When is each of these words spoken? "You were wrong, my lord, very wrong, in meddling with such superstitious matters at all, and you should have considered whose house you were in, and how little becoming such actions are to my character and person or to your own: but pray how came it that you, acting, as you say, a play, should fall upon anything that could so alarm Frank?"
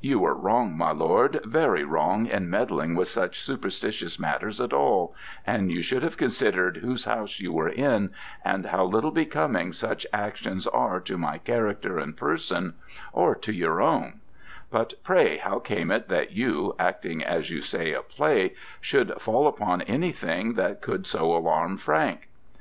"You 0.00 0.20
were 0.20 0.36
wrong, 0.36 0.76
my 0.78 0.92
lord, 0.92 1.40
very 1.44 1.82
wrong, 1.82 2.26
in 2.26 2.48
meddling 2.48 2.94
with 2.94 3.08
such 3.08 3.40
superstitious 3.42 4.16
matters 4.16 4.60
at 4.60 4.72
all, 4.72 5.12
and 5.44 5.72
you 5.72 5.82
should 5.82 6.04
have 6.04 6.16
considered 6.16 6.76
whose 6.76 7.04
house 7.06 7.40
you 7.40 7.52
were 7.52 7.68
in, 7.70 8.10
and 8.44 8.66
how 8.66 8.84
little 8.84 9.10
becoming 9.10 9.72
such 9.72 10.06
actions 10.12 10.68
are 10.68 11.00
to 11.00 11.18
my 11.18 11.38
character 11.38 11.98
and 11.98 12.16
person 12.16 12.74
or 13.12 13.34
to 13.34 13.52
your 13.52 13.82
own: 13.82 14.20
but 14.70 14.94
pray 15.02 15.38
how 15.38 15.58
came 15.58 15.90
it 15.90 16.06
that 16.06 16.30
you, 16.30 16.76
acting, 16.78 17.24
as 17.24 17.50
you 17.50 17.60
say, 17.60 17.92
a 17.92 18.02
play, 18.02 18.54
should 18.80 19.20
fall 19.20 19.48
upon 19.48 19.82
anything 19.82 20.54
that 20.54 20.80
could 20.80 21.08
so 21.08 21.34
alarm 21.36 21.76
Frank?" 21.76 22.28